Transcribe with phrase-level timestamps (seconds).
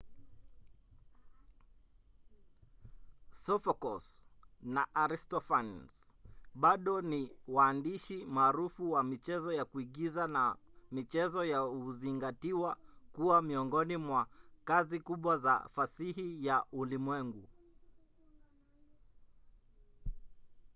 [3.43, 4.05] sophocles
[4.75, 5.93] na aristophanes
[6.63, 10.57] bado ni waandishi maarufu wa michezo ya kuigiza na
[10.91, 12.77] michezo yao huzingatiwa
[13.13, 14.27] kuwa miongoni mwa
[14.65, 17.47] kazi kubwa za fasihi ya ulimwengu